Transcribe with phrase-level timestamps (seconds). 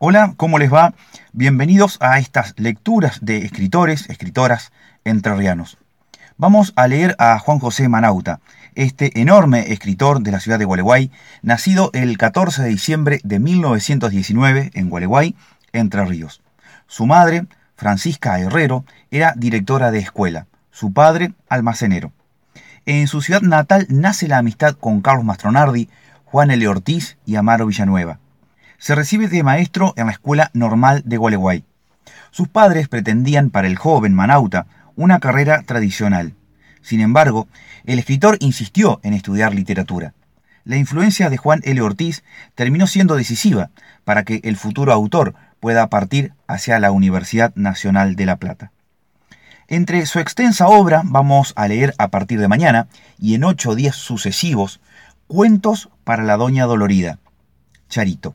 [0.00, 0.94] Hola, ¿cómo les va?
[1.32, 4.70] Bienvenidos a estas lecturas de escritores, escritoras
[5.02, 5.76] entrerrianos.
[6.36, 8.38] Vamos a leer a Juan José Manauta,
[8.76, 11.10] este enorme escritor de la ciudad de Gualeguay,
[11.42, 15.34] nacido el 14 de diciembre de 1919 en Gualeguay,
[15.72, 16.42] Entre Ríos.
[16.86, 22.12] Su madre, Francisca Herrero, era directora de escuela, su padre, almacenero.
[22.86, 25.88] En su ciudad natal nace la amistad con Carlos Mastronardi,
[26.24, 26.68] Juan L.
[26.68, 28.20] Ortiz y Amaro Villanueva.
[28.78, 31.64] Se recibe de maestro en la Escuela Normal de Gualeguay.
[32.30, 36.34] Sus padres pretendían para el joven Manauta una carrera tradicional.
[36.80, 37.48] Sin embargo,
[37.84, 40.14] el escritor insistió en estudiar literatura.
[40.64, 41.80] La influencia de Juan L.
[41.82, 42.22] Ortiz
[42.54, 43.70] terminó siendo decisiva
[44.04, 48.70] para que el futuro autor pueda partir hacia la Universidad Nacional de La Plata.
[49.66, 52.86] Entre su extensa obra vamos a leer a partir de mañana
[53.18, 54.80] y en ocho días sucesivos
[55.26, 57.18] Cuentos para la Doña Dolorida.
[57.88, 58.34] Charito.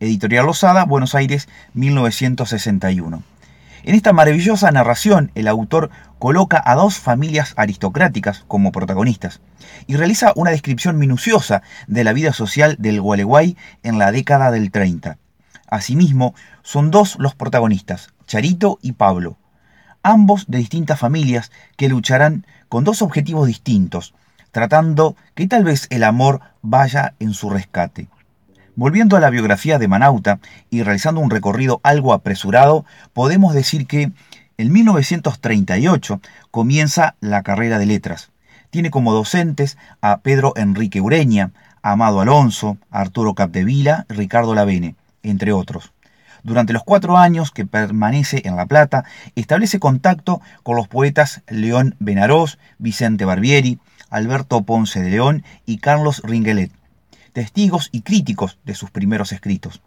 [0.00, 3.22] Editorial Losada, Buenos Aires, 1961.
[3.82, 9.40] En esta maravillosa narración, el autor coloca a dos familias aristocráticas como protagonistas
[9.86, 14.70] y realiza una descripción minuciosa de la vida social del Gualeguay en la década del
[14.70, 15.18] 30.
[15.68, 19.36] Asimismo, son dos los protagonistas, Charito y Pablo,
[20.02, 24.14] ambos de distintas familias que lucharán con dos objetivos distintos,
[24.52, 28.08] tratando que tal vez el amor vaya en su rescate.
[28.78, 30.38] Volviendo a la biografía de Manauta
[30.70, 34.12] y realizando un recorrido algo apresurado, podemos decir que
[34.56, 36.20] en 1938
[36.52, 38.30] comienza la carrera de letras.
[38.70, 41.50] Tiene como docentes a Pedro Enrique Ureña,
[41.82, 45.90] Amado Alonso, Arturo Capdevila, Ricardo Lavene, entre otros.
[46.44, 49.04] Durante los cuatro años que permanece en La Plata,
[49.34, 56.22] establece contacto con los poetas León Benarós, Vicente Barbieri, Alberto Ponce de León y Carlos
[56.24, 56.70] Ringuelet,
[57.32, 59.80] testigos y críticos de sus primeros escritos.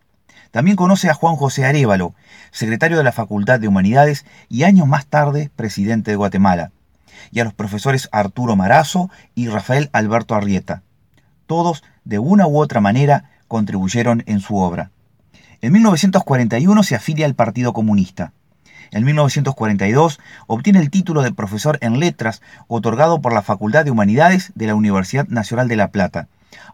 [0.51, 2.13] También conoce a Juan José Arevalo,
[2.51, 6.71] secretario de la Facultad de Humanidades y años más tarde presidente de Guatemala,
[7.31, 10.83] y a los profesores Arturo Marazo y Rafael Alberto Arrieta.
[11.47, 14.91] Todos, de una u otra manera, contribuyeron en su obra.
[15.61, 18.33] En 1941 se afilia al Partido Comunista.
[18.91, 24.51] En 1942 obtiene el título de profesor en letras otorgado por la Facultad de Humanidades
[24.55, 26.27] de la Universidad Nacional de La Plata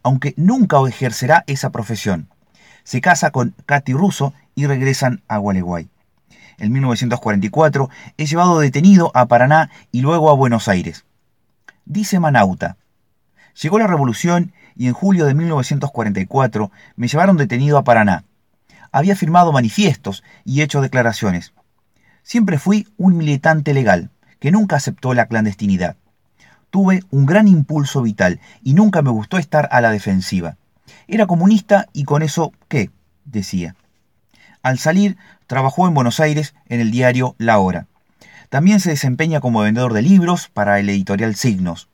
[0.03, 2.29] aunque nunca ejercerá esa profesión.
[2.83, 5.89] Se casa con Katy Russo y regresan a Gualeguay.
[6.57, 11.05] En 1944 es llevado detenido a Paraná y luego a Buenos Aires.
[11.85, 12.77] Dice Manauta,
[13.61, 18.23] llegó la revolución y en julio de 1944 me llevaron detenido a Paraná.
[18.91, 21.53] Había firmado manifiestos y hecho declaraciones.
[22.23, 24.09] Siempre fui un militante legal,
[24.39, 25.97] que nunca aceptó la clandestinidad.
[26.69, 30.57] Tuve un gran impulso vital y nunca me gustó estar a la defensiva.
[31.07, 32.91] Era comunista y con eso, ¿qué?
[33.25, 33.75] decía.
[34.61, 35.17] Al salir,
[35.47, 37.87] trabajó en Buenos Aires en el diario La Hora.
[38.49, 41.89] También se desempeña como vendedor de libros para el editorial Signos.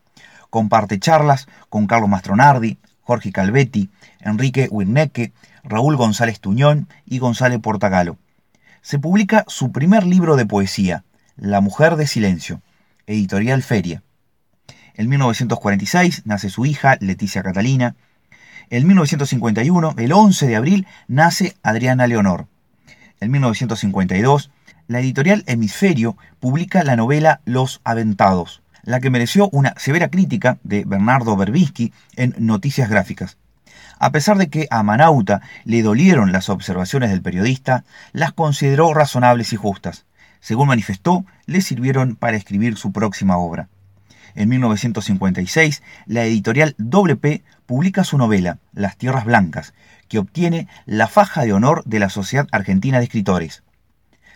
[0.50, 3.90] Comparte charlas con Carlos Mastronardi, Jorge Calvetti,
[4.22, 8.18] Enrique Wirnecke, Raúl González Tuñón y González Portagalo.
[8.82, 11.04] Se publica su primer libro de poesía,
[11.36, 12.62] La Mujer de Silencio,
[13.08, 14.04] editorial Feria.
[14.96, 17.96] En 1946 nace su hija, Leticia Catalina.
[18.70, 22.48] En 1951, el 11 de abril, nace Adriana Leonor.
[23.20, 24.52] En 1952,
[24.88, 30.84] la editorial Hemisferio publica la novela Los Aventados, la que mereció una severa crítica de
[30.86, 33.38] Bernardo Berbisky en Noticias Gráficas.
[33.98, 39.54] A pesar de que a Manauta le dolieron las observaciones del periodista, las consideró razonables
[39.54, 40.06] y justas.
[40.40, 43.70] Según manifestó, le sirvieron para escribir su próxima obra.
[44.36, 49.74] En 1956, la editorial WP publica su novela, Las Tierras Blancas,
[50.08, 53.64] que obtiene la faja de honor de la Sociedad Argentina de Escritores.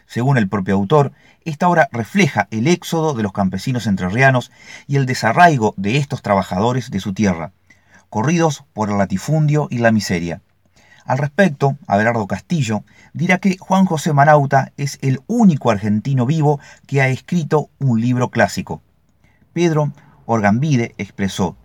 [0.05, 1.11] Según el propio autor,
[1.45, 4.51] esta obra refleja el éxodo de los campesinos entrerrianos
[4.85, 7.51] y el desarraigo de estos trabajadores de su tierra,
[8.09, 10.41] corridos por el latifundio y la miseria.
[11.05, 12.83] Al respecto, Abelardo Castillo
[13.13, 18.29] dirá que Juan José Manauta es el único argentino vivo que ha escrito un libro
[18.29, 18.81] clásico.
[19.57, 19.91] Pedro
[20.27, 21.57] Orgambide expresó,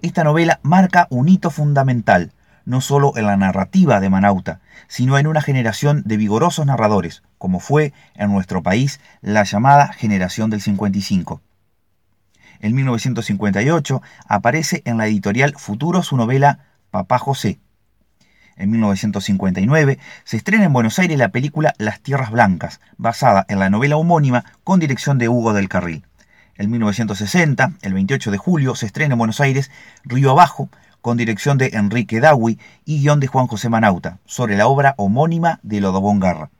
[0.00, 2.30] esta novela marca un hito fundamental,
[2.66, 7.58] no solo en la narrativa de Manauta, sino en una generación de vigorosos narradores, como
[7.58, 11.42] fue en nuestro país la llamada generación del 55.
[12.60, 16.60] En 1958 aparece en la editorial Futuro su novela
[16.92, 17.58] Papá José.
[18.54, 23.68] En 1959 se estrena en Buenos Aires la película Las Tierras Blancas, basada en la
[23.68, 26.04] novela homónima con dirección de Hugo del Carril.
[26.56, 29.70] En 1960, el 28 de julio, se estrena en Buenos Aires
[30.04, 30.68] Río Abajo,
[31.00, 35.60] con dirección de Enrique Dawi y guion de Juan José Manauta, sobre la obra homónima
[35.62, 36.50] de Lodobón Garra.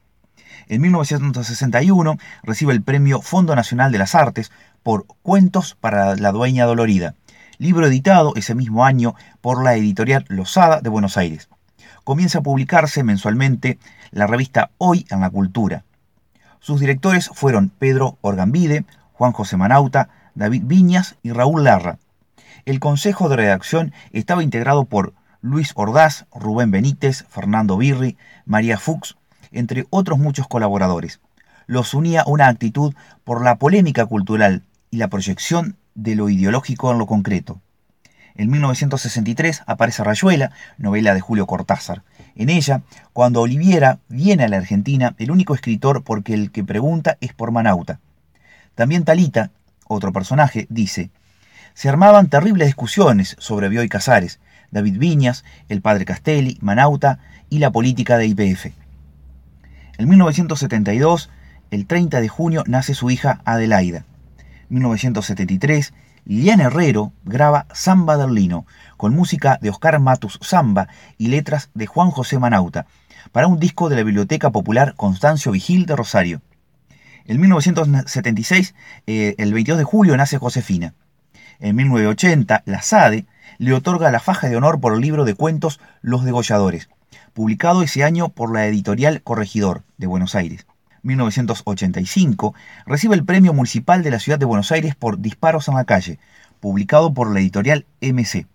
[0.68, 4.50] En 1961 recibe el premio Fondo Nacional de las Artes
[4.82, 7.14] por Cuentos para la Dueña Dolorida,
[7.58, 11.50] libro editado ese mismo año por la editorial Losada de Buenos Aires.
[12.02, 13.78] Comienza a publicarse mensualmente
[14.10, 15.84] la revista Hoy en la Cultura.
[16.60, 18.84] Sus directores fueron Pedro Orgambide,
[19.22, 22.00] Juan José Manauta, David Viñas y Raúl Larra.
[22.64, 28.16] El consejo de redacción estaba integrado por Luis Ordaz, Rubén Benítez, Fernando Birri,
[28.46, 29.16] María Fuchs,
[29.52, 31.20] entre otros muchos colaboradores.
[31.68, 36.98] Los unía una actitud por la polémica cultural y la proyección de lo ideológico en
[36.98, 37.60] lo concreto.
[38.34, 42.02] En 1963 aparece Rayuela, novela de Julio Cortázar.
[42.34, 42.82] En ella,
[43.12, 47.52] cuando Oliviera viene a la Argentina, el único escritor porque el que pregunta es por
[47.52, 48.00] Manauta.
[48.74, 49.50] También Talita,
[49.86, 51.10] otro personaje, dice,
[51.74, 54.40] se armaban terribles discusiones sobre Bioy Casares,
[54.70, 57.18] David Viñas, el padre Castelli, Manauta
[57.50, 58.66] y la política de IPF.
[59.98, 61.30] En 1972,
[61.70, 64.04] el 30 de junio, nace su hija Adelaida.
[64.68, 65.92] 1973,
[66.24, 68.66] Liliana Herrero graba Samba del Lino,
[68.96, 72.86] con música de Oscar Matus Samba y letras de Juan José Manauta,
[73.32, 76.40] para un disco de la Biblioteca Popular Constancio Vigil de Rosario.
[77.26, 78.74] En 1976,
[79.06, 80.94] eh, el 22 de julio, nace Josefina.
[81.60, 83.26] En 1980, la SADE
[83.58, 86.88] le otorga la faja de honor por el libro de cuentos Los Degolladores,
[87.32, 90.66] publicado ese año por la editorial Corregidor de Buenos Aires.
[91.02, 92.54] 1985,
[92.86, 96.18] recibe el Premio Municipal de la Ciudad de Buenos Aires por Disparos en la Calle,
[96.60, 98.46] publicado por la editorial MC.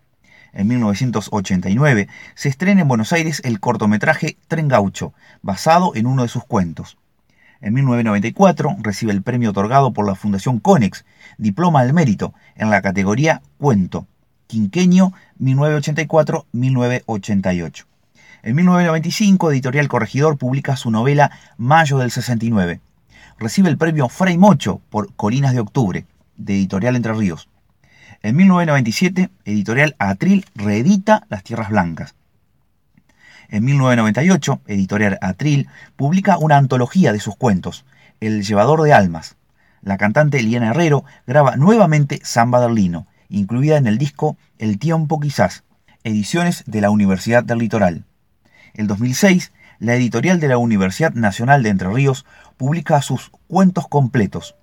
[0.53, 6.29] En 1989 se estrena en Buenos Aires el cortometraje Tren Gaucho, basado en uno de
[6.29, 6.97] sus cuentos.
[7.61, 11.05] En 1994 recibe el premio otorgado por la Fundación Conex,
[11.37, 14.07] Diploma al Mérito, en la categoría Cuento,
[14.47, 17.85] Quinqueño 1984-1988.
[18.43, 22.81] En 1995, Editorial Corregidor publica su novela Mayo del 69.
[23.39, 26.05] Recibe el premio Fray Mocho por Colinas de Octubre,
[26.37, 27.49] de Editorial Entre Ríos.
[28.21, 32.15] En 1997, Editorial Atril reedita Las Tierras Blancas.
[33.49, 37.85] En 1998, Editorial Atril publica una antología de sus cuentos,
[38.19, 39.37] El Llevador de Almas.
[39.81, 45.19] La cantante Liana Herrero graba nuevamente Samba del Lino, incluida en el disco El Tiempo
[45.21, 45.63] Quizás,
[46.03, 48.03] ediciones de la Universidad del Litoral.
[48.73, 52.25] En 2006, la editorial de la Universidad Nacional de Entre Ríos
[52.57, 54.55] publica sus cuentos completos.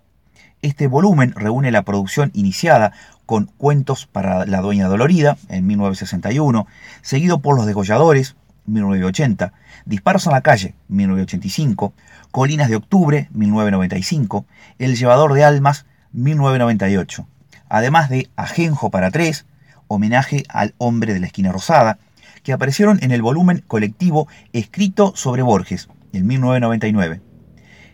[0.61, 2.93] Este volumen reúne la producción iniciada
[3.25, 6.67] con Cuentos para la Dueña Dolorida, en 1961,
[7.01, 9.53] seguido por Los Degolladores, 1980,
[9.85, 11.93] Disparos en la Calle, 1985,
[12.31, 14.47] Colinas de Octubre, 1995,
[14.79, 17.27] El Llevador de Almas, 1998,
[17.69, 19.47] además de Ajenjo para Tres,
[19.89, 21.99] Homenaje al Hombre de la Esquina Rosada,
[22.43, 27.21] que aparecieron en el volumen colectivo escrito sobre Borges, en 1999,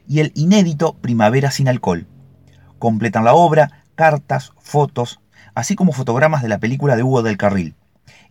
[0.07, 2.07] y el inédito Primavera sin alcohol.
[2.79, 5.21] Completan la obra cartas, fotos,
[5.55, 7.75] así como fotogramas de la película de Hugo del Carril.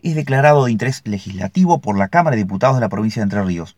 [0.02, 3.44] Es declarado de interés legislativo por la Cámara de Diputados de la provincia de Entre
[3.44, 3.78] Ríos.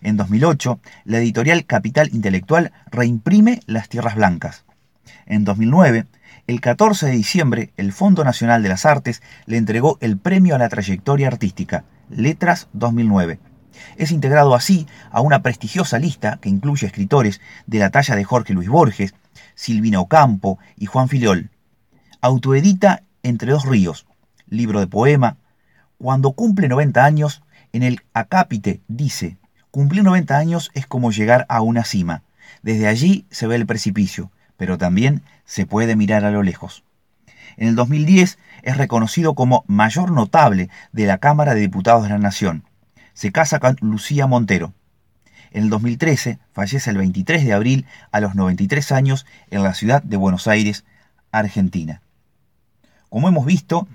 [0.00, 4.64] En 2008, la editorial Capital Intelectual reimprime Las Tierras Blancas.
[5.26, 6.06] En 2009,
[6.46, 10.58] el 14 de diciembre, el Fondo Nacional de las Artes le entregó el Premio a
[10.58, 13.38] la Trayectoria Artística, Letras 2009.
[13.96, 18.54] Es integrado así a una prestigiosa lista que incluye escritores de la talla de Jorge
[18.54, 19.14] Luis Borges,
[19.54, 21.50] Silvina Ocampo y Juan Filiol.
[22.20, 24.06] Autoedita Entre dos ríos,
[24.50, 25.36] libro de poema.
[25.98, 29.36] Cuando cumple 90 años, en el acápite dice,
[29.70, 32.22] cumplir 90 años es como llegar a una cima.
[32.62, 36.84] Desde allí se ve el precipicio pero también se puede mirar a lo lejos.
[37.56, 42.18] En el 2010 es reconocido como mayor notable de la Cámara de Diputados de la
[42.18, 42.64] Nación.
[43.14, 44.74] Se casa con Lucía Montero.
[45.50, 50.02] En el 2013 fallece el 23 de abril a los 93 años en la ciudad
[50.02, 50.84] de Buenos Aires,
[51.30, 52.02] Argentina.
[53.08, 53.88] Como hemos visto,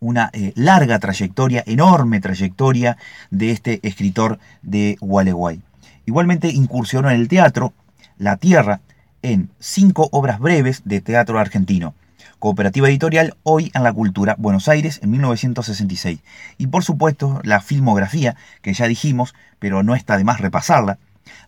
[0.00, 2.96] una eh, larga trayectoria, enorme trayectoria
[3.30, 5.60] de este escritor de Gualeguay.
[6.04, 7.72] Igualmente incursionó en el teatro,
[8.18, 8.80] La Tierra,
[9.22, 11.94] en cinco obras breves de teatro argentino.
[12.38, 16.20] Cooperativa Editorial, hoy en la Cultura, Buenos Aires, en 1966.
[16.58, 20.98] Y por supuesto, la filmografía, que ya dijimos, pero no está de más repasarla.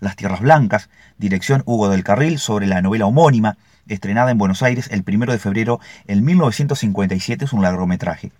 [0.00, 0.88] Las Tierras Blancas,
[1.18, 5.38] dirección Hugo del Carril sobre la novela homónima, estrenada en Buenos Aires el 1 de
[5.38, 8.32] febrero en 1957, es un largometraje.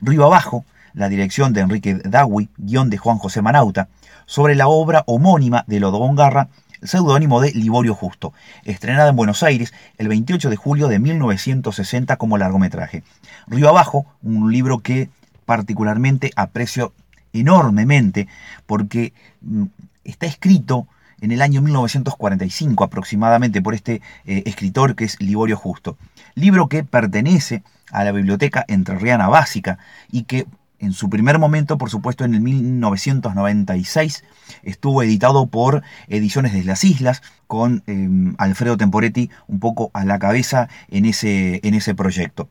[0.00, 3.88] Río Abajo, la dirección de Enrique Dawi, guion de Juan José Manauta,
[4.26, 6.48] sobre la obra homónima de Lodobón Garra,
[6.82, 8.32] seudónimo de Liborio Justo,
[8.64, 13.02] estrenada en Buenos Aires el 28 de julio de 1960 como largometraje.
[13.46, 15.08] Río Abajo, un libro que
[15.46, 16.92] particularmente aprecio
[17.32, 18.28] enormemente
[18.66, 19.64] porque mm,
[20.04, 20.86] está escrito
[21.20, 25.96] en el año 1945 aproximadamente por este eh, escritor que es Liborio Justo.
[26.34, 29.78] Libro que pertenece a la Biblioteca Entrerriana Básica
[30.10, 30.46] y que
[30.84, 34.24] en su primer momento, por supuesto, en el 1996,
[34.62, 40.18] estuvo editado por Ediciones de las Islas, con em, Alfredo Temporetti un poco a la
[40.18, 42.48] cabeza en ese, en ese proyecto.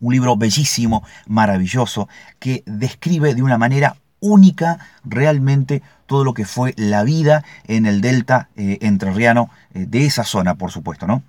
[0.00, 2.08] Un libro bellísimo, maravilloso,
[2.38, 8.00] que describe de una manera única realmente todo lo que fue la vida en el
[8.00, 11.22] delta eh, entrerriano eh, de esa zona, por supuesto, ¿no?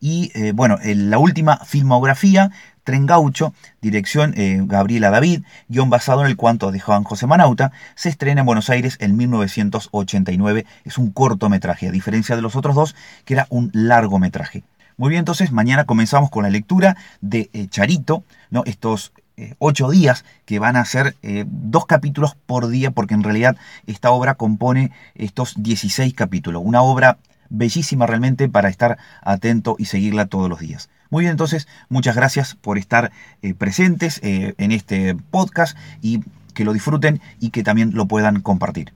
[0.00, 2.50] Y eh, bueno, la última filmografía,
[2.84, 3.52] Tren Gaucho,
[3.82, 4.34] dirección
[4.66, 8.70] Gabriela David, guion basado en el cuento de Juan José Manauta, se estrena en Buenos
[8.70, 10.64] Aires en 1989.
[10.84, 14.62] Es un cortometraje, a diferencia de los otros dos, que era un largometraje.
[14.96, 18.64] Muy bien, entonces mañana comenzamos con la lectura de Charito, ¿no?
[18.64, 23.22] estos eh, ocho días que van a ser eh, dos capítulos por día porque en
[23.22, 26.60] realidad esta obra compone estos 16 capítulos.
[26.64, 27.18] Una obra
[27.50, 30.88] bellísima realmente para estar atento y seguirla todos los días.
[31.10, 33.12] Muy bien, entonces muchas gracias por estar
[33.42, 36.20] eh, presentes en este podcast y
[36.54, 38.92] que lo disfruten y que también lo puedan compartir.